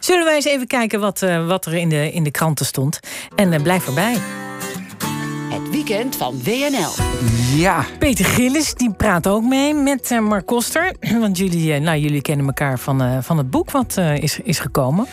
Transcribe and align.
Zullen 0.00 0.24
wij 0.24 0.34
eens 0.34 0.44
even 0.44 0.66
kijken 0.66 1.00
wat, 1.00 1.22
uh, 1.22 1.46
wat 1.46 1.66
er 1.66 1.74
in 1.74 1.88
de, 1.88 2.12
in 2.12 2.22
de 2.22 2.30
kranten 2.30 2.66
stond? 2.66 3.00
En 3.34 3.52
uh, 3.52 3.62
blijf 3.62 3.86
erbij. 3.86 4.16
Het 5.50 5.70
weekend 5.70 6.16
van 6.16 6.42
WNL. 6.42 6.92
Ja. 7.54 7.84
Peter 7.98 8.24
Gillis 8.24 8.74
die 8.74 8.92
praat 8.92 9.26
ook 9.26 9.42
mee 9.42 9.74
met 9.74 10.10
uh, 10.10 10.20
Mark 10.20 10.46
Koster. 10.46 10.94
Want 11.20 11.38
jullie, 11.38 11.80
nou, 11.80 11.98
jullie 11.98 12.22
kennen 12.22 12.46
elkaar 12.46 12.78
van, 12.78 13.22
van 13.22 13.38
het 13.38 13.50
boek 13.50 13.70
wat 13.70 13.96
is, 13.96 14.40
is 14.40 14.58
gekomen. 14.58 15.06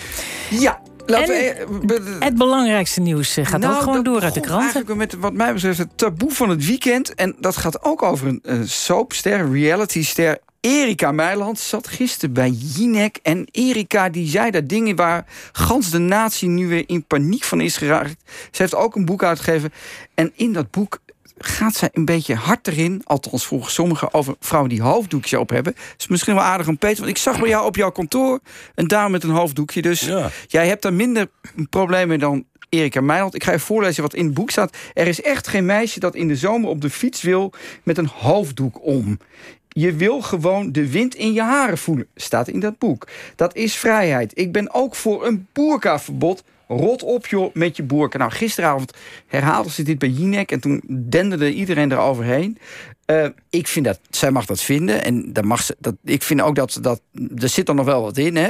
Ja, 0.49 0.81
we, 1.05 2.15
het 2.19 2.37
belangrijkste 2.37 3.01
nieuws 3.01 3.37
gaat 3.41 3.59
nou, 3.59 3.73
ook 3.73 3.81
gewoon 3.81 4.03
door 4.03 4.21
uit 4.21 4.33
de 4.33 4.39
kranten. 4.39 4.61
Eigenlijk 4.61 4.95
met 4.95 5.13
wat 5.13 5.33
mij 5.33 5.53
betreft 5.53 5.77
het 5.77 5.97
taboe 5.97 6.31
van 6.31 6.49
het 6.49 6.65
weekend. 6.65 7.15
En 7.15 7.35
dat 7.39 7.57
gaat 7.57 7.83
ook 7.83 8.01
over 8.01 8.27
een, 8.27 8.39
een 8.43 8.69
soapster, 8.69 9.51
realityster. 9.51 10.37
Erika 10.59 11.11
Meiland 11.11 11.59
zat 11.59 11.87
gisteren 11.87 12.33
bij 12.33 12.49
Jinek. 12.49 13.19
En 13.21 13.47
Erika 13.51 14.09
die 14.09 14.29
zei 14.29 14.51
daar 14.51 14.67
dingen 14.67 14.95
waar 14.95 15.25
gans 15.51 15.89
de 15.89 15.97
natie 15.97 16.49
nu 16.49 16.67
weer 16.67 16.83
in 16.87 17.05
paniek 17.05 17.43
van 17.43 17.61
is 17.61 17.77
geraakt. 17.77 18.15
Ze 18.51 18.61
heeft 18.61 18.75
ook 18.75 18.95
een 18.95 19.05
boek 19.05 19.23
uitgegeven. 19.23 19.73
En 20.13 20.31
in 20.35 20.53
dat 20.53 20.71
boek 20.71 20.99
gaat 21.37 21.75
zij 21.75 21.89
een 21.93 22.05
beetje 22.05 22.35
hard 22.35 22.67
erin. 22.67 23.01
Althans, 23.03 23.45
volgens 23.45 23.73
sommigen 23.73 24.13
over 24.13 24.35
vrouwen 24.39 24.69
die 24.69 24.81
hoofddoekje 24.81 25.39
op 25.39 25.49
hebben. 25.49 25.75
is 25.97 26.07
misschien 26.07 26.35
wel 26.35 26.43
aardig 26.43 26.67
om 26.67 26.77
Peter. 26.77 26.97
Want 26.97 27.09
ik 27.09 27.17
zag 27.17 27.39
bij 27.39 27.49
jou 27.49 27.65
op 27.65 27.75
jouw 27.75 27.91
kantoor 27.91 28.39
een 28.75 28.87
dame 28.87 29.09
met 29.09 29.23
een 29.23 29.29
hoofddoekje. 29.29 29.81
Dus 29.81 30.09
jij 30.47 30.67
hebt 30.67 30.81
daar 30.81 30.93
minder 30.93 31.29
problemen 31.69 32.19
dan 32.19 32.45
Erika 32.69 33.01
Meiland. 33.01 33.35
Ik 33.35 33.43
ga 33.43 33.51
je 33.51 33.59
voorlezen 33.59 34.03
wat 34.03 34.13
in 34.13 34.25
het 34.25 34.33
boek 34.33 34.49
staat. 34.49 34.77
Er 34.93 35.07
is 35.07 35.21
echt 35.21 35.47
geen 35.47 35.65
meisje 35.65 35.99
dat 35.99 36.15
in 36.15 36.27
de 36.27 36.35
zomer 36.35 36.69
op 36.69 36.81
de 36.81 36.89
fiets 36.89 37.21
wil 37.21 37.53
met 37.83 37.97
een 37.97 38.07
hoofddoek 38.07 38.85
om. 38.85 39.19
Je 39.67 39.93
wil 39.93 40.21
gewoon 40.21 40.71
de 40.71 40.91
wind 40.91 41.15
in 41.15 41.33
je 41.33 41.41
haren 41.41 41.77
voelen, 41.77 42.07
staat 42.15 42.47
in 42.47 42.59
dat 42.59 42.77
boek. 42.77 43.07
Dat 43.35 43.55
is 43.55 43.75
vrijheid. 43.75 44.39
Ik 44.39 44.51
ben 44.51 44.73
ook 44.73 44.95
voor 44.95 45.25
een 45.25 45.47
boerkaverbod. 45.53 46.43
Rot 46.67 47.03
op 47.03 47.27
joh 47.27 47.53
met 47.53 47.77
je 47.77 47.83
boerka. 47.83 48.17
Nou, 48.17 48.31
gisteravond 48.31 48.93
herhaalde 49.27 49.69
ze 49.69 49.83
dit 49.83 49.99
bij 49.99 50.09
Jinek 50.09 50.51
en 50.51 50.59
toen 50.59 50.83
denderde 51.09 51.53
iedereen 51.53 51.91
eroverheen. 51.91 52.57
Uh, 53.05 53.25
ik 53.49 53.67
vind 53.67 53.85
dat, 53.85 53.99
zij 54.09 54.31
mag 54.31 54.45
dat 54.45 54.61
vinden. 54.61 55.03
En 55.03 55.33
dan 55.33 55.45
mag 55.45 55.63
ze, 55.63 55.75
dat, 55.79 55.95
ik 56.03 56.23
vind 56.23 56.41
ook 56.41 56.55
dat, 56.55 56.77
dat, 56.81 57.01
er 57.35 57.49
zit 57.49 57.69
er 57.69 57.75
nog 57.75 57.85
wel 57.85 58.01
wat 58.01 58.17
in. 58.17 58.35
Hè? 58.35 58.49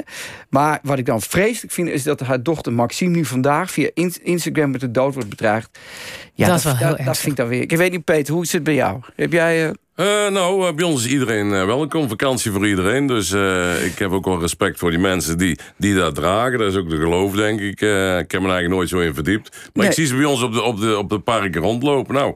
Maar 0.50 0.80
wat 0.84 0.98
ik 0.98 1.06
dan 1.06 1.22
vreselijk 1.22 1.74
vind, 1.74 1.90
is 1.90 2.04
dat 2.04 2.20
haar 2.20 2.44
dochter 2.44 2.74
Maxime 2.74 3.16
nu 3.16 3.26
vandaag 3.26 3.72
via 3.72 3.90
Instagram 4.24 4.72
met 4.72 4.82
de 4.82 4.92
dood 4.92 5.14
wordt 5.14 5.30
bedreigd. 5.30 5.80
Ja, 6.34 6.48
dat, 6.48 6.58
is 6.58 6.64
wel 6.64 6.76
heel 6.78 6.90
dat, 6.90 7.06
dat 7.06 7.18
vind 7.18 7.32
ik 7.32 7.38
dan 7.38 7.48
weer. 7.48 7.62
Ik 7.62 7.72
weet 7.72 7.92
niet, 7.92 8.04
Peter, 8.04 8.34
hoe 8.34 8.44
is 8.44 8.52
het 8.52 8.64
bij 8.64 8.74
jou? 8.74 9.00
Heb 9.16 9.32
jij. 9.32 9.68
Uh... 9.68 9.72
Uh, 9.96 10.06
nou, 10.30 10.68
uh, 10.68 10.74
bij 10.76 10.86
ons 10.86 11.06
is 11.06 11.12
iedereen 11.12 11.48
uh, 11.48 11.66
welkom. 11.66 12.10
Vakantie 12.10 12.52
voor 12.52 12.68
iedereen. 12.68 13.08
Dus 13.08 13.32
ik 13.86 14.00
heb 14.00 14.12
ook 14.12 14.26
wel 14.26 14.40
respect 14.40 14.80
voor 14.80 14.90
die 14.90 15.00
mensen 15.00 15.38
die, 15.38 15.60
die 15.78 15.96
dat 15.96 16.16
dragen. 16.16 16.60
Dat 16.60 16.72
is 16.72 16.78
ook 16.78 16.90
de 16.90 16.98
geloof, 16.98 17.36
denk 17.36 17.60
ik. 17.60 17.82
ik 17.82 18.32
heb 18.32 18.42
me 18.42 18.48
eigenlijk 18.48 18.70
nooit 18.70 18.90
zo 18.90 19.00
in 19.00 19.14
verdiept. 19.14 19.70
Maar 19.74 19.86
ik 19.86 19.92
zie 19.92 20.06
ze 20.06 20.16
bij 20.16 20.26
ons 20.26 20.42
op 20.42 20.54
de, 20.54 20.62
op 20.62 20.80
de, 20.80 20.98
op 20.98 21.10
de 21.10 21.20
parken 21.20 21.62
rondlopen. 21.62 22.14
Nou, 22.16 22.30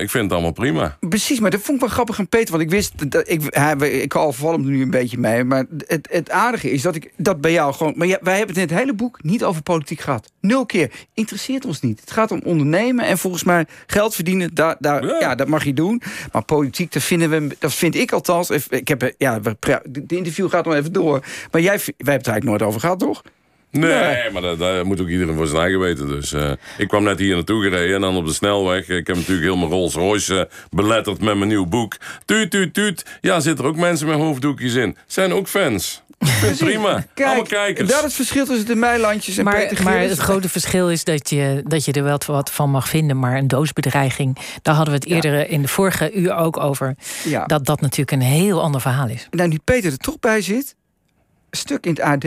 ik 0.00 0.10
vind 0.10 0.24
het 0.24 0.32
allemaal 0.32 0.52
prima. 0.52 0.96
Precies, 1.00 1.40
maar 1.40 1.50
dat 1.50 1.60
vond 1.60 1.74
ik 1.74 1.80
wel 1.80 1.94
grappig 1.94 2.18
aan 2.18 2.28
Peter. 2.28 2.50
Want 2.50 2.62
ik 2.62 2.70
wist, 2.70 3.10
dat, 3.10 3.28
ik, 3.28 3.42
hij, 3.46 3.76
ik 3.76 4.14
al 4.14 4.34
hem 4.40 4.64
nu 4.64 4.82
een 4.82 4.90
beetje 4.90 5.18
mee. 5.18 5.44
Maar 5.44 5.64
het, 5.86 6.08
het 6.10 6.30
aardige 6.30 6.70
is 6.70 6.82
dat 6.82 6.94
ik 6.94 7.12
dat 7.16 7.40
bij 7.40 7.52
jou 7.52 7.74
gewoon... 7.74 7.92
Maar 7.96 8.06
wij 8.08 8.36
hebben 8.36 8.54
het 8.54 8.70
in 8.70 8.74
het 8.74 8.78
hele 8.78 8.94
boek 8.94 9.22
niet 9.22 9.44
over 9.44 9.62
politiek 9.62 10.00
gehad. 10.00 10.32
Nul 10.40 10.66
keer. 10.66 10.90
Interesseert 11.14 11.64
ons 11.64 11.80
niet. 11.80 12.00
Het 12.00 12.10
gaat 12.10 12.30
om 12.30 12.40
ondernemen 12.44 13.04
en 13.04 13.18
volgens 13.18 13.44
mij 13.44 13.66
geld 13.86 14.14
verdienen. 14.14 14.54
Daar, 14.54 14.76
daar, 14.78 15.06
ja. 15.06 15.18
ja 15.20 15.34
dat 15.34 15.48
mag 15.48 15.64
je 15.64 15.72
doen. 15.72 16.02
Maar 16.32 16.44
politiek 16.44 16.85
dat 16.92 17.02
vinden 17.02 17.30
we, 17.30 17.56
dat 17.58 17.74
vind 17.74 17.94
ik 17.94 18.12
althans. 18.12 18.50
Ik 18.50 18.88
heb, 18.88 19.14
ja, 19.18 19.40
de 19.84 20.16
interview 20.16 20.50
gaat 20.50 20.64
nog 20.64 20.74
even 20.74 20.92
door. 20.92 21.24
Maar 21.50 21.60
jij, 21.60 21.76
wij 21.76 21.84
hebben 21.96 22.14
het 22.14 22.26
eigenlijk 22.26 22.44
nooit 22.44 22.62
over 22.62 22.80
gehad, 22.80 22.98
toch? 22.98 23.22
Nee, 23.70 24.30
maar 24.32 24.42
dat, 24.42 24.58
dat, 24.58 24.84
moet 24.84 25.00
ook 25.00 25.08
iedereen 25.08 25.36
voor 25.36 25.46
zijn 25.46 25.60
eigen 25.60 25.80
weten. 25.80 26.08
Dus 26.08 26.32
uh, 26.32 26.52
ik 26.78 26.88
kwam 26.88 27.02
net 27.02 27.18
hier 27.18 27.34
naartoe 27.34 27.62
gereden 27.62 27.94
en 27.94 28.00
dan 28.00 28.16
op 28.16 28.26
de 28.26 28.32
snelweg. 28.32 28.88
Ik 28.88 29.06
heb 29.06 29.16
natuurlijk 29.16 29.46
heel 29.46 29.56
mijn 29.56 29.70
Rolls 29.70 29.94
Royce 29.94 30.34
uh, 30.34 30.42
beletterd 30.70 31.20
met 31.20 31.36
mijn 31.36 31.48
nieuw 31.48 31.66
boek. 31.66 31.96
Tuut, 32.24 32.50
tuut, 32.50 32.74
tuut. 32.74 33.18
Ja, 33.20 33.40
zitten 33.40 33.64
er 33.64 33.70
ook 33.70 33.76
mensen 33.76 34.06
met 34.06 34.16
hoofddoekjes 34.16 34.74
in. 34.74 34.96
Zijn 35.06 35.32
ook 35.32 35.48
fans. 35.48 36.02
Prima, 36.58 37.04
Kijk, 37.14 37.28
allemaal 37.28 37.44
kijkers. 37.44 37.88
Dat 37.88 37.98
is 37.98 38.04
het 38.04 38.12
verschil 38.12 38.46
tussen 38.46 38.66
de 38.66 38.74
Meilandjes 38.74 39.36
en 39.36 39.44
maar, 39.44 39.54
Peter 39.54 39.84
Maar 39.84 39.98
het 39.98 40.18
grote 40.18 40.48
verschil 40.48 40.90
is 40.90 41.04
dat 41.04 41.30
je, 41.30 41.62
dat 41.66 41.84
je 41.84 41.92
er 41.92 42.02
wel 42.02 42.20
wat 42.26 42.50
van 42.50 42.70
mag 42.70 42.88
vinden. 42.88 43.18
Maar 43.18 43.36
een 43.36 43.48
doosbedreiging, 43.48 44.36
daar 44.62 44.74
hadden 44.74 44.94
we 44.94 45.00
het 45.00 45.08
eerder 45.08 45.48
in 45.48 45.62
de 45.62 45.68
vorige 45.68 46.12
uur 46.12 46.34
ook 46.34 46.56
over. 46.56 46.96
Ja. 47.24 47.44
Dat 47.44 47.66
dat 47.66 47.80
natuurlijk 47.80 48.10
een 48.10 48.28
heel 48.28 48.62
ander 48.62 48.80
verhaal 48.80 49.08
is. 49.08 49.26
Nou, 49.30 49.48
nu 49.48 49.58
Peter 49.64 49.92
er 49.92 49.98
toch 49.98 50.18
bij 50.20 50.40
zit. 50.40 50.74
Stuk 51.50 51.86
in 51.86 51.90
het 51.90 52.00
AD. 52.00 52.22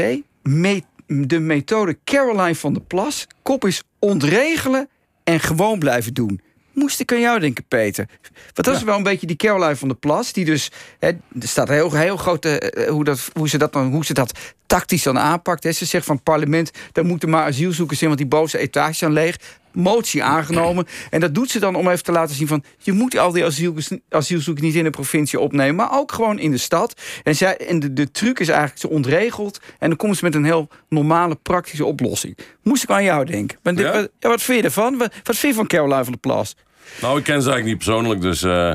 de 1.08 1.40
methode 1.40 1.98
Caroline 2.04 2.56
van 2.56 2.74
der 2.74 2.82
Plas. 2.82 3.28
Kop 3.42 3.66
is 3.66 3.84
ontregelen 4.00 4.90
en 5.24 5.40
gewoon 5.40 5.80
blijven 5.80 6.14
doen 6.14 6.42
moest 6.80 7.00
ik 7.00 7.12
aan 7.12 7.20
jou 7.20 7.40
denken, 7.40 7.64
Peter. 7.68 8.08
Want 8.54 8.68
dat 8.68 8.76
is 8.76 8.84
wel 8.84 8.98
een 8.98 9.04
beetje 9.04 9.28
die 9.28 9.36
Caroline 9.36 9.76
van 9.76 9.88
der 9.88 9.98
Plas... 9.98 10.34
die 10.34 10.46
dus, 10.46 10.72
hè, 11.00 11.08
er 11.08 11.48
staat 11.48 11.68
heel, 11.68 11.92
heel 11.92 12.18
groot 12.18 12.46
uh, 12.46 12.58
hoe, 12.88 13.04
dat, 13.04 13.30
hoe, 13.34 13.50
ze 13.50 13.58
dat 13.58 13.74
dan, 13.74 13.92
hoe 13.92 14.06
ze 14.06 14.14
dat 14.14 14.40
tactisch 14.66 15.04
dan 15.04 15.20
aanpakt. 15.20 15.64
Hè. 15.64 15.72
Ze 15.72 15.86
zegt 15.86 16.06
van 16.06 16.16
het 16.16 16.24
parlement, 16.24 16.72
daar 16.92 17.06
moeten 17.06 17.30
maar 17.30 17.46
asielzoekers 17.46 18.02
in... 18.02 18.08
want 18.08 18.20
die 18.20 18.28
boze 18.28 18.58
etages 18.58 18.98
zijn 18.98 19.12
leeg 19.12 19.38
motie 19.72 20.24
aangenomen. 20.24 20.88
En 21.10 21.20
dat 21.20 21.36
doet 21.36 21.52
ze 21.52 21.60
dan 21.60 21.76
om 21.76 21.90
even 21.90 22.04
te 22.04 22.12
laten 22.12 22.36
zien 22.36 22.48
van... 22.48 22.64
je 22.78 22.92
moet 22.92 23.18
al 23.18 23.32
die 23.32 23.46
asielzoekers 24.10 24.64
niet 24.64 24.76
in 24.76 24.84
de 24.84 24.90
provincie 24.90 25.40
opnemen... 25.40 25.76
maar 25.76 25.98
ook 25.98 26.12
gewoon 26.12 26.40
in 26.40 26.52
de 26.52 26.58
stad. 26.58 27.02
En, 27.24 27.36
zij, 27.36 27.58
en 27.58 27.80
de, 27.80 27.94
de 27.94 28.12
truc 28.12 28.40
is 28.40 28.48
eigenlijk, 28.48 28.80
ze 28.80 28.90
ontregelt... 28.90 29.60
en 29.80 29.88
dan 29.88 29.98
komen 29.98 30.16
ze 30.16 30.24
met 30.24 30.36
een 30.36 30.46
heel 30.46 30.68
normale, 30.90 31.36
praktische 31.36 31.86
oplossing. 31.86 32.38
Moest 32.64 32.84
ik 32.84 32.90
aan 32.90 33.04
jou 33.04 33.26
denken. 33.26 33.58
Maar 33.64 33.74
ja? 33.74 33.92
Wat, 33.92 34.10
wat 34.20 34.42
vind 34.42 34.60
je 34.60 34.64
ervan? 34.64 34.98
Wat, 34.98 35.14
wat 35.24 35.36
vind 35.36 35.54
je 35.54 35.60
van 35.60 35.68
Caroline 35.68 36.04
van 36.04 36.12
der 36.12 36.22
Plas? 36.22 36.56
Nou, 37.02 37.18
ik 37.18 37.24
ken 37.24 37.42
ze 37.42 37.50
eigenlijk 37.50 37.66
niet 37.66 37.78
persoonlijk, 37.78 38.22
dus... 38.22 38.44
Uh... 38.44 38.72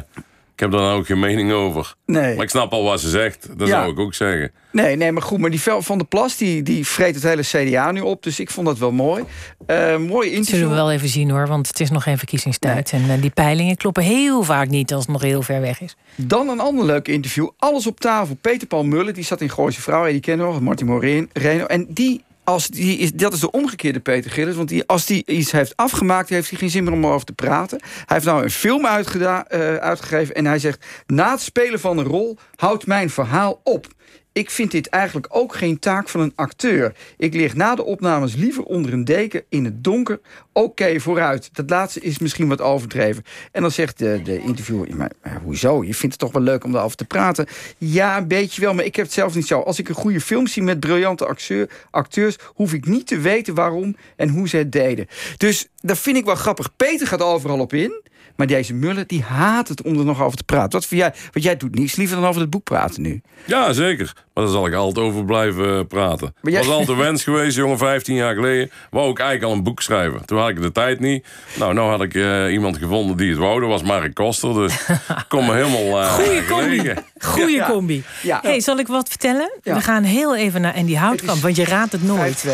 Ik 0.55 0.61
heb 0.61 0.71
daar 0.71 0.81
nou 0.81 0.99
ook 0.99 1.07
geen 1.07 1.19
mening 1.19 1.53
over. 1.53 1.95
Nee. 2.07 2.35
Maar 2.35 2.45
ik 2.45 2.51
snap 2.51 2.73
al 2.73 2.85
wat 2.85 3.01
ze 3.01 3.09
zegt. 3.09 3.49
Dat 3.59 3.69
zou 3.69 3.91
ik 3.91 3.99
ook 3.99 4.15
zeggen. 4.15 4.53
Nee, 4.73 4.97
nee, 4.97 5.13
maar 5.13 5.23
goed. 5.23 5.39
Maar 5.39 5.51
die 5.51 5.61
Van 5.61 5.99
der 5.99 6.07
Plas, 6.07 6.37
die, 6.37 6.63
die 6.63 6.87
vreet 6.87 7.15
het 7.15 7.23
hele 7.23 7.43
CDA 7.43 7.91
nu 7.91 8.01
op. 8.01 8.23
Dus 8.23 8.41
ik 8.41 8.51
vond 8.51 8.67
dat 8.67 8.79
wel 8.79 8.93
mooi. 8.93 9.25
Uh, 9.67 9.97
mooi 9.97 10.31
interview. 10.31 10.45
Zullen 10.45 10.69
we 10.69 10.75
wel 10.75 10.93
even 10.93 11.09
zien 11.09 11.31
hoor. 11.31 11.47
Want 11.47 11.69
het 11.69 11.81
is 11.81 11.91
nog 11.91 12.03
geen 12.03 12.19
verkiezingstijd. 12.19 12.93
En 12.93 13.03
uh, 13.03 13.13
die 13.21 13.31
peilingen 13.31 13.77
kloppen 13.77 14.03
heel 14.03 14.43
vaak 14.43 14.69
niet 14.69 14.93
als 14.93 15.03
het 15.03 15.13
nog 15.13 15.23
heel 15.23 15.43
ver 15.43 15.61
weg 15.61 15.81
is. 15.81 15.97
Dan 16.15 16.49
een 16.49 16.61
ander 16.61 16.85
leuk 16.85 17.09
interview. 17.09 17.49
Alles 17.59 17.87
op 17.87 18.01
tafel. 18.01 18.37
Peter 18.41 18.67
Paul 18.67 18.85
Mullen, 18.85 19.15
die 19.15 19.25
zat 19.25 19.41
in 19.41 19.51
Gooise 19.51 19.81
Vrouw. 19.81 20.05
Die 20.07 20.21
kennen 20.21 20.47
we 20.47 20.53
nog. 20.53 20.63
Martin 20.63 20.87
Moreno. 20.87 21.65
En 21.67 21.87
die 21.89 22.25
als 22.45 22.69
die 22.69 23.15
dat 23.15 23.33
is 23.33 23.41
de 23.41 23.51
omgekeerde 23.51 24.01
Peter 24.01 24.31
Gillis. 24.31 24.57
Want 24.57 24.69
die, 24.69 24.87
als 24.87 25.07
die 25.07 25.27
iets 25.27 25.53
heeft 25.53 25.77
afgemaakt, 25.77 26.29
heeft 26.29 26.51
hij 26.51 26.59
geen 26.59 26.71
zin 26.71 26.85
meer 26.85 26.93
om 26.93 27.05
erover 27.05 27.27
te 27.27 27.33
praten. 27.33 27.79
Hij 27.83 28.05
heeft 28.07 28.25
nou 28.25 28.43
een 28.43 28.51
film 28.51 28.85
uh, 28.85 29.75
uitgegeven 29.75 30.35
en 30.35 30.47
hij 30.47 30.59
zegt... 30.59 30.85
na 31.07 31.31
het 31.31 31.41
spelen 31.41 31.81
van 31.81 31.99
een 31.99 32.05
rol 32.05 32.39
houdt 32.57 32.87
mijn 32.87 33.11
verhaal 33.11 33.61
op. 33.65 33.87
Ik 34.35 34.51
vind 34.51 34.71
dit 34.71 34.87
eigenlijk 34.87 35.27
ook 35.29 35.55
geen 35.55 35.79
taak 35.79 36.09
van 36.09 36.21
een 36.21 36.33
acteur. 36.35 36.95
Ik 37.17 37.35
lig 37.35 37.55
na 37.55 37.75
de 37.75 37.85
opnames 37.85 38.35
liever 38.35 38.63
onder 38.63 38.93
een 38.93 39.05
deken 39.05 39.45
in 39.49 39.65
het 39.65 39.85
donker. 39.85 40.21
Oké, 40.53 41.01
vooruit. 41.01 41.49
Dat 41.53 41.71
laatste 41.71 42.01
is 42.01 42.19
misschien 42.19 42.49
wat 42.49 42.61
overdreven. 42.61 43.25
En 43.53 43.63
dan 43.63 43.71
zegt 43.71 43.99
de, 43.99 44.21
de 44.25 44.41
interviewer, 44.41 44.97
maar, 44.97 45.13
hoezo? 45.43 45.85
Je 45.85 45.95
vindt 45.95 46.15
het 46.15 46.19
toch 46.19 46.33
wel 46.33 46.43
leuk 46.43 46.65
om 46.65 46.75
erover 46.75 46.97
te 46.97 47.05
praten? 47.05 47.47
Ja, 47.79 48.17
een 48.17 48.29
beetje 48.29 48.61
wel, 48.61 48.75
maar 48.75 48.85
ik 48.85 48.97
heb 48.97 49.05
het 49.05 49.15
zelf 49.15 49.35
niet 49.35 49.47
zo. 49.47 49.61
Als 49.61 49.79
ik 49.79 49.89
een 49.89 49.95
goede 49.95 50.21
film 50.21 50.47
zie 50.47 50.63
met 50.63 50.81
briljante 50.81 51.27
acteur, 51.27 51.71
acteurs... 51.91 52.37
hoef 52.45 52.73
ik 52.73 52.87
niet 52.87 53.07
te 53.07 53.19
weten 53.19 53.55
waarom 53.55 53.97
en 54.17 54.29
hoe 54.29 54.49
ze 54.49 54.57
het 54.57 54.73
deden. 54.73 55.07
Dus 55.37 55.69
dat 55.81 55.99
vind 55.99 56.17
ik 56.17 56.25
wel 56.25 56.35
grappig. 56.35 56.77
Peter 56.77 57.07
gaat 57.07 57.23
overal 57.23 57.61
op 57.61 57.73
in... 57.73 58.03
Maar 58.37 58.47
deze 58.47 58.75
Muller, 58.75 59.07
die 59.07 59.23
haat 59.23 59.69
het 59.69 59.83
om 59.83 59.99
er 59.99 60.05
nog 60.05 60.23
over 60.23 60.37
te 60.37 60.45
praten. 60.45 60.71
Wat, 60.71 60.87
vind 60.87 61.01
jij, 61.01 61.15
wat 61.33 61.43
jij 61.43 61.57
doet 61.57 61.75
niets 61.75 61.97
liever 61.97 62.17
dan 62.17 62.27
over 62.27 62.41
het 62.41 62.51
boek 62.51 62.65
praten 62.65 63.03
nu. 63.03 63.21
Ja, 63.45 63.73
zeker. 63.73 64.13
Maar 64.35 64.45
daar 64.45 64.53
zal 64.53 64.67
ik 64.67 64.75
altijd 64.75 65.07
over 65.07 65.25
blijven 65.25 65.79
eh, 65.79 65.85
praten. 65.89 66.35
Het 66.43 66.55
was 66.55 66.69
altijd 66.69 66.89
een 66.89 66.97
wens 66.97 67.25
geweest, 67.25 67.57
jongen, 67.57 67.79
15 67.79 68.15
jaar 68.15 68.35
geleden. 68.35 68.71
Wou 68.91 69.11
ik 69.11 69.19
eigenlijk 69.19 69.51
al 69.51 69.57
een 69.57 69.65
boek 69.65 69.83
schrijven. 69.83 70.27
Toen 70.27 70.39
had 70.39 70.49
ik 70.49 70.63
de 70.63 70.73
tijd 70.73 71.01
niet. 71.01 71.27
Nou, 71.59 71.75
nou 71.75 71.91
had 71.91 72.03
ik 72.03 72.15
uh, 72.15 72.53
iemand 72.53 72.79
gevonden 72.79 73.17
die 73.17 73.31
het 73.31 73.39
wou. 73.39 73.61
Dat 73.61 73.69
was 73.69 73.83
Mark 73.83 74.15
Koster. 74.15 74.55
Dus 74.55 74.77
kom 75.29 75.47
me 75.47 75.55
helemaal 75.55 76.03
uh, 76.03 76.13
Goeie 76.13 76.45
combi. 76.45 76.95
Goeie 77.19 77.57
ja. 77.57 77.67
combi. 77.67 78.05
Ja. 78.23 78.39
Hey, 78.43 78.61
zal 78.61 78.79
ik 78.79 78.87
wat 78.87 79.09
vertellen? 79.09 79.51
We 79.63 79.81
gaan 79.81 80.03
heel 80.03 80.37
even 80.37 80.61
naar 80.61 80.75
Andy 80.75 80.95
Houtkamp. 80.95 81.43
Want 81.43 81.57
je 81.57 81.65
raadt 81.65 81.93
het 81.93 82.03
nooit. 82.03 82.45
5-2. 82.47 82.51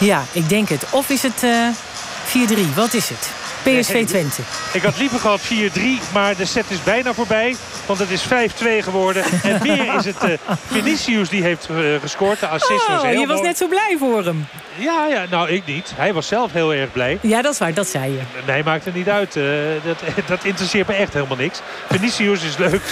Ja, 0.00 0.22
ik 0.32 0.48
denk 0.48 0.68
het. 0.68 0.86
Of 0.90 1.10
is 1.10 1.22
het 1.22 1.42
uh, 1.42 1.68
4-3? 2.70 2.74
Wat 2.74 2.94
is 2.94 3.08
het? 3.08 3.43
PSV 3.64 4.06
Twente. 4.06 4.42
Ik 4.72 4.82
had 4.82 4.98
liever 4.98 5.18
gehad 5.18 5.40
4-3, 5.40 6.12
maar 6.12 6.36
de 6.36 6.44
set 6.44 6.64
is 6.68 6.82
bijna 6.82 7.14
voorbij. 7.14 7.56
Want 7.86 7.98
het 7.98 8.10
is 8.10 8.24
5-2 8.24 8.28
geworden. 8.82 9.24
En 9.42 9.62
weer 9.62 9.94
is 9.94 10.04
het 10.04 10.24
uh, 10.24 10.30
Vinicius 10.66 11.28
die 11.28 11.42
heeft 11.42 11.68
uh, 11.70 12.00
gescoord. 12.00 12.40
De 12.40 12.46
assist 12.46 12.86
was 12.88 13.00
oh, 13.00 13.02
heel 13.02 13.20
je 13.20 13.26
was 13.26 13.36
mooi. 13.36 13.48
net 13.48 13.58
zo 13.58 13.68
blij 13.68 13.96
voor 13.98 14.24
hem. 14.24 14.46
Ja, 14.76 15.06
ja, 15.06 15.24
nou 15.30 15.48
ik 15.48 15.66
niet. 15.66 15.92
Hij 15.96 16.12
was 16.12 16.26
zelf 16.26 16.52
heel 16.52 16.74
erg 16.74 16.92
blij. 16.92 17.18
Ja, 17.20 17.42
dat 17.42 17.52
is 17.52 17.58
waar, 17.58 17.74
dat 17.74 17.86
zei 17.86 18.12
je. 18.12 18.20
Nee, 18.46 18.64
maakt 18.64 18.84
het 18.84 18.94
niet 18.94 19.08
uit. 19.08 19.36
Uh, 19.36 19.44
dat, 19.84 19.98
dat 20.26 20.44
interesseert 20.44 20.86
me 20.86 20.94
echt 20.94 21.12
helemaal 21.12 21.36
niks. 21.36 21.60
Vinicius 21.90 22.42
is 22.42 22.56
leuk, 22.56 22.82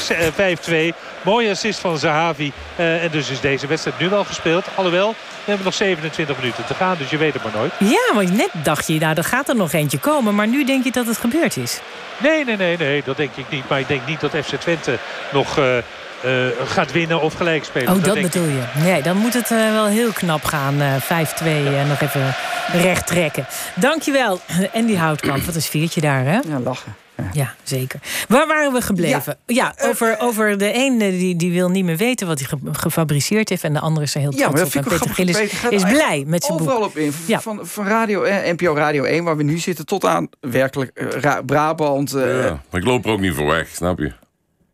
5-2. 0.93 0.97
Mooie 1.23 1.51
assist 1.51 1.79
van 1.79 1.99
Zahavi. 1.99 2.53
en 2.77 3.09
dus 3.11 3.31
is 3.31 3.41
deze 3.41 3.67
wedstrijd 3.67 3.99
nu 3.99 4.09
wel 4.09 4.25
gespeeld. 4.25 4.65
Alhoewel, 4.75 5.15
we 5.45 5.49
hebben 5.49 5.65
nog 5.65 5.75
27 5.75 6.37
minuten 6.37 6.65
te 6.65 6.75
gaan, 6.75 6.97
dus 6.99 7.11
je 7.11 7.17
weet 7.17 7.33
het 7.33 7.43
maar 7.43 7.53
nooit. 7.55 7.73
Ja, 7.79 8.15
want 8.15 8.37
net 8.37 8.51
dacht 8.63 8.87
je, 8.87 8.99
nou, 8.99 9.17
er 9.17 9.25
gaat 9.25 9.49
er 9.49 9.57
nog 9.57 9.73
eentje 9.73 9.99
komen. 9.99 10.35
Maar 10.35 10.49
nu 10.49 10.62
denk 10.65 10.85
je 10.85 10.91
dat 10.91 11.07
het 11.07 11.19
gebeurd 11.19 11.57
is. 11.57 11.81
Nee, 12.19 12.45
nee, 12.45 12.57
nee, 12.57 12.77
nee, 12.77 13.03
dat 13.05 13.17
denk 13.17 13.31
ik 13.35 13.51
niet. 13.51 13.69
Maar 13.69 13.81
ik 13.81 13.89
denk 13.89 14.07
niet 14.07 14.21
dat 14.21 14.31
FC 14.31 14.55
Twente 14.55 14.99
nog... 15.33 15.59
Uh, 15.59 15.77
uh, 16.25 16.47
gaat 16.65 16.93
winnen 16.93 17.21
of 17.21 17.35
gelijk 17.35 17.65
spelen. 17.65 17.89
Oh, 17.89 17.95
dat, 17.95 18.05
dat 18.05 18.23
bedoel 18.23 18.49
je. 18.49 18.63
Nee, 18.83 19.03
dan 19.03 19.17
moet 19.17 19.35
het 19.35 19.51
uh, 19.51 19.73
wel 19.73 19.87
heel 19.87 20.13
knap 20.13 20.45
gaan. 20.45 20.75
5-2 21.03 21.07
en 21.45 21.89
nog 21.89 22.01
even 22.01 22.35
recht 22.73 23.07
trekken. 23.07 23.47
Dankjewel, 23.75 24.41
Andy 24.73 24.97
Houtkamp. 24.97 25.45
Wat 25.45 25.55
een 25.55 25.63
sfeertje 25.63 26.01
daar, 26.01 26.25
hè? 26.25 26.39
Ja, 26.49 26.61
lachen. 26.65 27.02
Ja. 27.33 27.55
zeker. 27.63 28.01
Waar 28.29 28.47
waren 28.47 28.73
we 28.73 28.81
gebleven? 28.81 29.39
Ja, 29.47 29.75
ja 29.77 29.89
over, 29.89 30.17
over 30.19 30.59
de 30.59 30.75
een 30.75 30.99
die, 30.99 31.37
die 31.37 31.53
wil 31.53 31.69
niet 31.69 31.85
meer 31.85 31.97
weten 31.97 32.27
wat 32.27 32.39
hij 32.39 32.49
ge 32.49 32.59
gefabriceerd 32.73 33.49
heeft... 33.49 33.65
en 33.65 33.73
de 33.73 33.81
andere 33.81 34.07
is 34.07 34.15
er 34.15 34.21
heel 34.21 34.31
trots 34.31 34.45
ja, 34.45 34.51
maar 34.51 34.63
op. 34.67 34.75
En 34.75 34.85
Peter 34.85 35.15
Gillis 35.15 35.39
is 35.71 35.83
blij 35.83 36.25
met 36.27 36.45
zijn 36.45 36.59
boek. 36.59 36.69
Overal 36.69 36.87
op 36.87 36.97
in. 36.97 37.13
Ja. 37.27 37.41
Van, 37.41 37.67
van 37.67 37.87
radio, 37.87 38.23
eh, 38.23 38.53
NPO 38.53 38.75
Radio 38.75 39.05
1, 39.05 39.25
waar 39.25 39.37
we 39.37 39.43
nu 39.43 39.59
zitten... 39.59 39.87
tot 39.87 40.05
aan 40.05 40.29
werkelijk 40.41 40.91
uh, 41.25 41.39
Brabant. 41.47 42.15
Uh, 42.15 42.45
ja, 42.45 42.63
maar 42.71 42.81
ik 42.81 42.87
loop 42.87 43.05
er 43.05 43.11
ook 43.11 43.21
niet 43.21 43.35
voor 43.35 43.47
weg, 43.47 43.69
snap 43.69 43.99
je? 43.99 44.13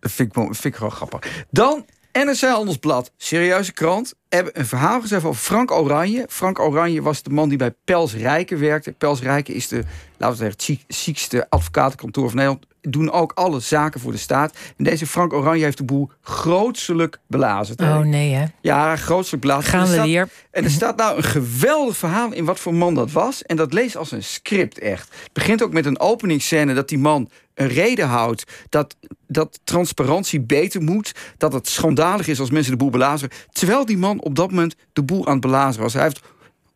Dat 0.00 0.12
vind 0.12 0.36
ik, 0.36 0.54
vind 0.54 0.64
ik 0.64 0.74
grappig. 0.74 1.46
Dan 1.50 1.84
NRC 2.12 2.40
Handelsblad, 2.40 3.10
serieuze 3.16 3.72
krant, 3.72 4.14
hebben 4.28 4.58
een 4.58 4.66
verhaal 4.66 5.00
geschreven 5.00 5.28
over 5.28 5.42
Frank 5.42 5.70
Oranje. 5.70 6.26
Frank 6.28 6.58
Oranje 6.58 7.02
was 7.02 7.22
de 7.22 7.30
man 7.30 7.48
die 7.48 7.58
bij 7.58 7.74
Pels 7.84 8.14
Rijken 8.14 8.58
werkte. 8.60 8.92
Pels 8.92 9.20
Rijken 9.20 9.54
is 9.54 9.68
de, 9.68 9.82
laten 10.16 10.38
we 10.38 10.44
zeggen, 10.56 10.84
ziekste 10.88 11.46
advocatenkantoor 11.48 12.28
van 12.28 12.36
Nederland. 12.36 12.66
Doen 12.80 13.10
ook 13.10 13.32
alle 13.34 13.60
zaken 13.60 14.00
voor 14.00 14.12
de 14.12 14.18
staat. 14.18 14.56
En 14.76 14.84
deze 14.84 15.06
Frank 15.06 15.32
Oranje 15.32 15.64
heeft 15.64 15.76
de 15.76 15.84
boel 15.84 16.10
grootselijk 16.20 17.18
belazerd. 17.26 17.80
Oh 17.80 17.98
nee, 17.98 18.32
hè? 18.32 18.44
Ja, 18.60 18.96
grootselijk 18.96 19.42
belazerd. 19.42 19.68
Gaan 19.68 19.88
we 19.88 20.02
weer. 20.02 20.28
En 20.50 20.64
er 20.64 20.70
staat 20.70 20.96
nou 20.96 21.16
een 21.16 21.22
geweldig 21.22 21.96
verhaal 21.96 22.32
in 22.32 22.44
wat 22.44 22.60
voor 22.60 22.74
man 22.74 22.94
dat 22.94 23.12
was. 23.12 23.42
En 23.42 23.56
dat 23.56 23.72
leest 23.72 23.96
als 23.96 24.10
een 24.10 24.24
script 24.24 24.78
echt. 24.78 25.08
Het 25.22 25.32
begint 25.32 25.62
ook 25.62 25.72
met 25.72 25.86
een 25.86 26.00
openingsscène 26.00 26.74
dat 26.74 26.88
die 26.88 26.98
man 26.98 27.30
een 27.58 27.68
reden 27.68 28.06
houdt 28.06 28.44
dat, 28.68 28.96
dat 29.26 29.60
transparantie 29.64 30.40
beter 30.40 30.82
moet. 30.82 31.12
Dat 31.36 31.52
het 31.52 31.68
schandalig 31.68 32.28
is 32.28 32.40
als 32.40 32.50
mensen 32.50 32.72
de 32.72 32.78
boel 32.78 32.90
belazeren. 32.90 33.36
Terwijl 33.52 33.84
die 33.84 33.98
man 33.98 34.17
op 34.20 34.34
dat 34.34 34.50
moment 34.50 34.76
de 34.92 35.02
boel 35.02 35.26
aan 35.26 35.32
het 35.32 35.40
belazeren 35.40 35.82
was. 35.82 35.92
Hij 35.92 36.02
heeft 36.02 36.20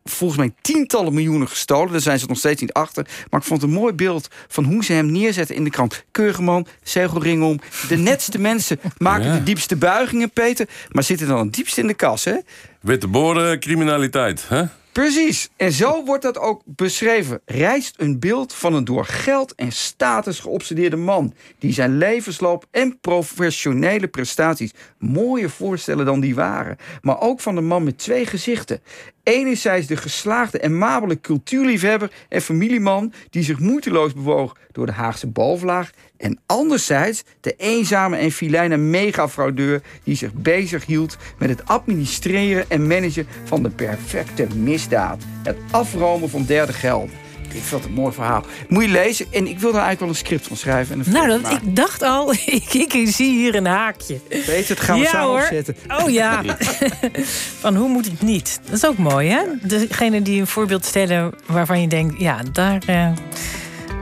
volgens 0.03 0.39
mij 0.39 0.53
tientallen 0.61 1.13
miljoenen 1.13 1.47
gestolen. 1.47 1.91
Daar 1.91 2.01
zijn 2.01 2.19
ze 2.19 2.25
nog 2.27 2.37
steeds 2.37 2.61
niet 2.61 2.73
achter. 2.73 3.07
Maar 3.29 3.39
ik 3.39 3.45
vond 3.45 3.61
het 3.61 3.69
een 3.69 3.75
mooi 3.75 3.93
beeld 3.93 4.27
van 4.47 4.63
hoe 4.63 4.83
ze 4.83 4.93
hem 4.93 5.11
neerzetten 5.11 5.55
in 5.55 5.63
de 5.63 5.69
krant. 5.69 6.03
Keurige 6.11 6.41
man, 6.41 6.67
zegelring 6.83 7.43
om. 7.43 7.59
De 7.87 7.97
netste 7.97 8.39
mensen 8.49 8.79
maken 8.97 9.25
ja. 9.25 9.33
de 9.33 9.43
diepste 9.43 9.75
buigingen, 9.75 10.31
Peter. 10.31 10.67
Maar 10.91 11.03
zitten 11.03 11.27
dan 11.27 11.39
het 11.39 11.53
diepst 11.53 11.77
in 11.77 11.87
de 11.87 11.93
kas, 11.93 12.23
hè? 12.23 12.35
Witte 12.79 13.07
boren, 13.07 13.59
criminaliteit, 13.59 14.45
hè? 14.47 14.63
Precies. 14.93 15.49
En 15.55 15.71
zo 15.71 16.03
wordt 16.05 16.23
dat 16.23 16.37
ook 16.37 16.61
beschreven. 16.65 17.41
Rijst 17.45 17.95
een 17.97 18.19
beeld 18.19 18.53
van 18.53 18.73
een 18.73 18.85
door 18.85 19.05
geld 19.05 19.55
en 19.55 19.71
status 19.71 20.39
geobsedeerde 20.39 20.95
man... 20.95 21.33
die 21.59 21.73
zijn 21.73 21.97
levensloop 21.97 22.65
en 22.71 22.99
professionele 22.99 24.07
prestaties 24.07 24.73
mooier 24.97 25.49
voorstellen 25.49 26.05
dan 26.05 26.19
die 26.19 26.35
waren. 26.35 26.77
Maar 27.01 27.21
ook 27.21 27.39
van 27.39 27.55
de 27.55 27.61
man 27.61 27.83
met 27.83 27.97
twee 27.97 28.25
gezichten. 28.25 28.81
Enerzijds 29.23 29.87
de 29.87 29.97
geslaagde 29.97 30.59
en 30.59 30.77
mabele 30.77 31.21
cultuurliefhebber 31.21 32.11
en 32.29 32.41
familieman... 32.41 33.13
die 33.29 33.43
zich 33.43 33.59
moeiteloos 33.59 34.13
bewoog 34.13 34.55
door 34.71 34.85
de 34.85 34.91
Haagse 34.91 35.27
bovenlaag... 35.27 35.89
en 36.17 36.39
anderzijds 36.45 37.23
de 37.41 37.55
eenzame 37.57 38.17
en 38.17 38.31
filijne 38.31 38.77
megafraudeur... 38.77 39.81
die 40.03 40.15
zich 40.15 40.33
bezig 40.33 40.85
hield 40.85 41.17
met 41.37 41.49
het 41.49 41.67
administreren 41.67 42.69
en 42.69 42.87
managen 42.87 43.27
van 43.43 43.63
de 43.63 43.69
perfecte 43.69 44.47
misdaad. 44.55 45.23
Het 45.43 45.57
afromen 45.71 46.29
van 46.29 46.45
derde 46.45 46.73
gelden. 46.73 47.22
Ik 47.53 47.63
vind 47.63 47.81
het 47.81 47.89
een 47.89 47.95
mooi 47.95 48.13
verhaal. 48.13 48.45
Moet 48.67 48.83
je 48.83 48.89
lezen. 48.89 49.25
En 49.31 49.47
ik 49.47 49.59
wil 49.59 49.71
daar 49.71 49.83
eigenlijk 49.85 49.99
wel 49.99 50.09
een 50.09 50.15
script 50.15 50.47
van 50.47 50.57
schrijven. 50.57 50.93
En 50.93 51.05
een 51.05 51.13
nou, 51.13 51.27
dat, 51.41 51.51
ik 51.51 51.75
dacht 51.75 52.01
al, 52.01 52.31
ik, 52.45 52.73
ik, 52.73 53.07
zie 53.07 53.37
hier 53.37 53.55
een 53.55 53.65
haakje. 53.65 54.19
Weet 54.45 54.69
het, 54.69 54.79
gaan 54.79 54.97
we 54.97 55.03
ja, 55.03 55.09
samen 55.09 55.27
hoor. 55.27 55.39
opzetten. 55.39 55.75
Oh 55.87 56.09
ja. 56.09 56.41
van 57.63 57.75
hoe 57.75 57.89
moet 57.89 58.05
het 58.05 58.21
niet? 58.21 58.59
Dat 58.65 58.73
is 58.73 58.85
ook 58.85 58.97
mooi, 58.97 59.29
hè? 59.29 59.41
Degene 59.61 60.21
die 60.21 60.39
een 60.39 60.47
voorbeeld 60.47 60.85
stellen 60.85 61.33
waarvan 61.45 61.81
je 61.81 61.87
denkt... 61.87 62.19
ja, 62.19 62.39
daar, 62.51 62.83
uh, 62.89 63.11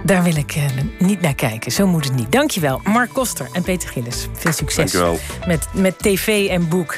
daar 0.04 0.24
wil 0.24 0.36
ik 0.36 0.56
uh, 0.56 0.64
niet 1.00 1.22
naar 1.22 1.36
kijken. 1.36 1.72
Zo 1.72 1.88
moet 1.88 2.06
het 2.06 2.16
niet. 2.16 2.32
Dankjewel, 2.32 2.82
Mark 2.84 3.10
Koster 3.14 3.50
en 3.54 3.62
Peter 3.62 3.90
Gillis. 3.90 4.28
Veel 4.34 4.52
succes 4.52 4.92
Dankjewel. 4.92 5.20
Met, 5.48 5.68
met 5.74 6.00
tv 6.00 6.48
en 6.50 6.68
boek. 6.68 6.98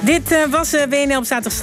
Dit 0.00 0.32
uh, 0.32 0.38
was 0.50 0.70
WNL 0.70 1.16
op 1.16 1.24
zaterdag 1.24 1.52
straks. 1.52 1.62